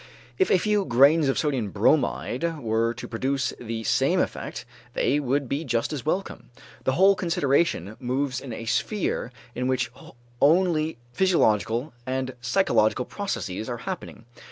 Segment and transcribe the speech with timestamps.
[0.39, 5.47] If a few grains of sodium bromide were to produce the same effect, they would
[5.47, 6.49] be just as welcome.
[6.85, 9.91] The whole consideration moves in a sphere in which
[10.41, 14.25] only physiological and psychological processes are happening.